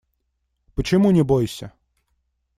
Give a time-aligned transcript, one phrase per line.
[0.73, 1.73] Почему не бойся?